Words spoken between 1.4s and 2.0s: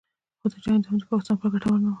ګټور نه و